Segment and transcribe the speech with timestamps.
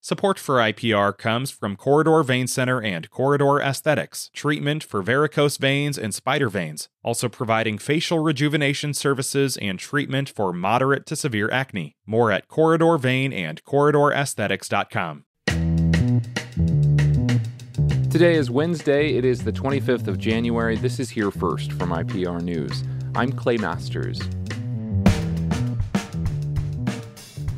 [0.00, 5.98] Support for IPR comes from Corridor Vein Center and Corridor Aesthetics, treatment for varicose veins
[5.98, 11.96] and spider veins, also providing facial rejuvenation services and treatment for moderate to severe acne.
[12.06, 15.24] More at Corridor Vein and CorridorAesthetics.com.
[18.10, 19.16] Today is Wednesday.
[19.16, 20.76] It is the 25th of January.
[20.76, 22.84] This is Here First from IPR News.
[23.16, 24.20] I'm Clay Masters.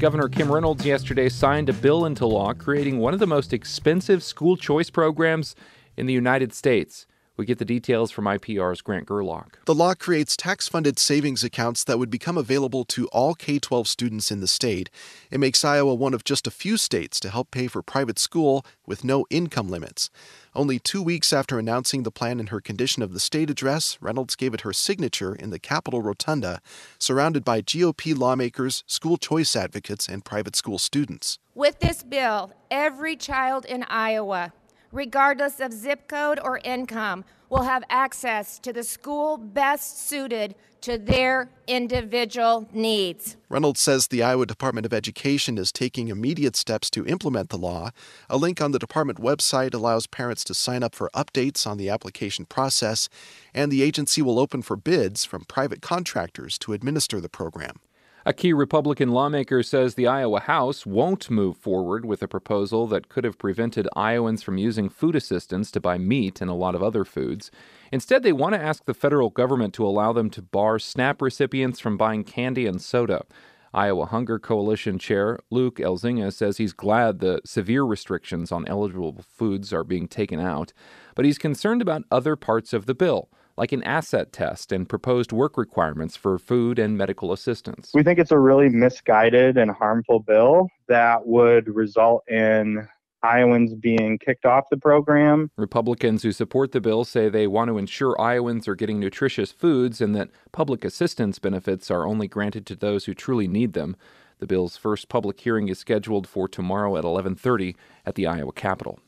[0.00, 4.22] Governor Kim Reynolds yesterday signed a bill into law creating one of the most expensive
[4.22, 5.54] school choice programs
[5.98, 7.06] in the United States.
[7.40, 9.64] We get the details from IPR's Grant Gerlock.
[9.64, 13.88] The law creates tax funded savings accounts that would become available to all K 12
[13.88, 14.90] students in the state.
[15.30, 18.62] It makes Iowa one of just a few states to help pay for private school
[18.86, 20.10] with no income limits.
[20.54, 24.36] Only two weeks after announcing the plan in her Condition of the State address, Reynolds
[24.36, 26.60] gave it her signature in the Capitol Rotunda,
[26.98, 31.38] surrounded by GOP lawmakers, school choice advocates, and private school students.
[31.54, 34.52] With this bill, every child in Iowa,
[34.92, 40.96] regardless of zip code or income, will have access to the school best suited to
[40.96, 43.36] their individual needs.
[43.48, 47.90] Reynolds says the Iowa Department of Education is taking immediate steps to implement the law.
[48.30, 51.90] A link on the department website allows parents to sign up for updates on the
[51.90, 53.08] application process,
[53.52, 57.80] and the agency will open for bids from private contractors to administer the program.
[58.26, 63.08] A key Republican lawmaker says the Iowa House won't move forward with a proposal that
[63.08, 66.82] could have prevented Iowans from using food assistance to buy meat and a lot of
[66.82, 67.50] other foods.
[67.90, 71.80] Instead, they want to ask the federal government to allow them to bar SNAP recipients
[71.80, 73.24] from buying candy and soda.
[73.72, 79.72] Iowa Hunger Coalition Chair Luke Elzinga says he's glad the severe restrictions on eligible foods
[79.72, 80.74] are being taken out,
[81.14, 83.30] but he's concerned about other parts of the bill
[83.60, 87.90] like an asset test and proposed work requirements for food and medical assistance.
[87.92, 92.88] We think it's a really misguided and harmful bill that would result in
[93.22, 95.50] Iowans being kicked off the program.
[95.58, 100.00] Republicans who support the bill say they want to ensure Iowans are getting nutritious foods
[100.00, 103.94] and that public assistance benefits are only granted to those who truly need them.
[104.38, 107.76] The bill's first public hearing is scheduled for tomorrow at 11:30
[108.06, 109.00] at the Iowa Capitol.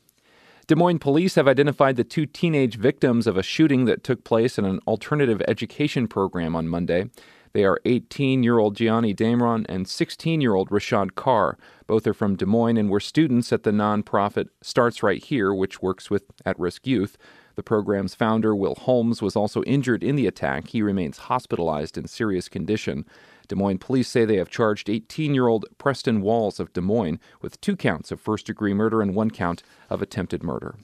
[0.69, 4.59] Des Moines police have identified the two teenage victims of a shooting that took place
[4.59, 7.11] in an alternative education program on Monday.
[7.53, 11.59] They are 18 year old Gianni Damron and 16 year old Rashad Carr.
[11.87, 15.83] Both are from Des Moines and were students at the nonprofit Starts Right Here, which
[15.83, 17.19] works with at risk youth.
[17.55, 20.69] The program's founder, Will Holmes, was also injured in the attack.
[20.69, 23.05] He remains hospitalized in serious condition.
[23.49, 27.19] Des Moines police say they have charged 18 year old Preston Walls of Des Moines
[27.41, 30.77] with two counts of first degree murder and one count of attempted murder.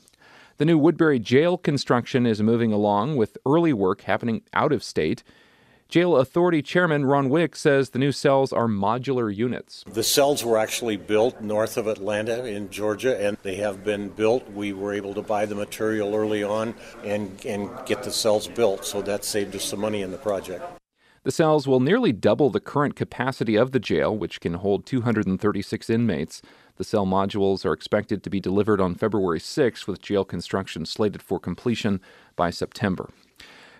[0.58, 5.22] The new Woodbury jail construction is moving along with early work happening out of state.
[5.88, 9.84] Jail Authority Chairman Ron Wieck says the new cells are modular units.
[9.91, 14.53] The cells were actually built north of Atlanta in Georgia, and they have been built.
[14.53, 18.84] We were able to buy the material early on and, and get the cells built,
[18.84, 20.62] so that saved us some money in the project.
[21.22, 25.88] The cells will nearly double the current capacity of the jail, which can hold 236
[25.88, 26.43] inmates.
[26.77, 31.22] The cell modules are expected to be delivered on February 6, with jail construction slated
[31.22, 32.03] for completion
[32.37, 33.09] by September.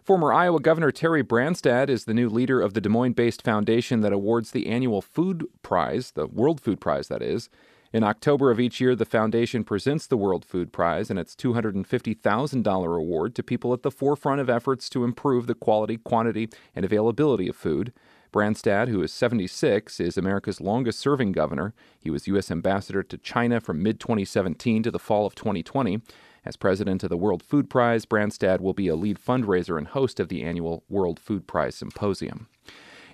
[0.09, 4.01] Former Iowa Governor Terry Branstad is the new leader of the Des Moines based foundation
[4.01, 7.51] that awards the annual Food Prize, the World Food Prize, that is.
[7.93, 12.97] In October of each year, the foundation presents the World Food Prize and its $250,000
[12.97, 17.47] award to people at the forefront of efforts to improve the quality, quantity, and availability
[17.47, 17.93] of food.
[18.33, 21.75] Branstad, who is 76, is America's longest serving governor.
[22.01, 22.51] He was U.S.
[22.51, 26.01] ambassador to China from mid 2017 to the fall of 2020.
[26.45, 30.21] As president of the World Food Prize, Branstad will be a lead fundraiser and host
[30.21, 32.49] of the annual World Food Prize Symposium.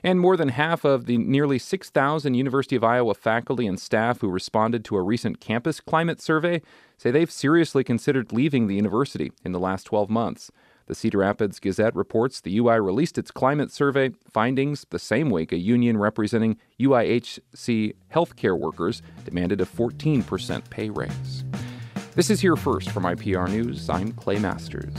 [0.04, 4.28] And more than half of the nearly 6,000 University of Iowa faculty and staff who
[4.28, 6.60] responded to a recent campus climate survey
[6.98, 10.50] say they've seriously considered leaving the university in the last 12 months.
[10.86, 15.50] The Cedar Rapids Gazette reports the UI released its climate survey findings the same week
[15.52, 21.44] a union representing UIHC healthcare workers demanded a 14% pay raise.
[22.16, 23.90] This is Here First from IPR News.
[23.90, 24.94] I'm Clay Masters.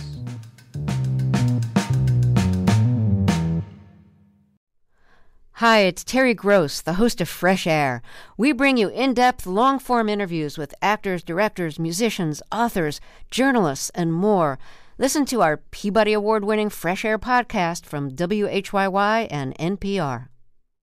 [5.54, 8.02] Hi, it's Terry Gross, the host of Fresh Air.
[8.36, 13.00] We bring you in depth, long form interviews with actors, directors, musicians, authors,
[13.32, 14.60] journalists, and more.
[14.98, 20.28] Listen to our Peabody Award winning Fresh Air podcast from WHYY and NPR.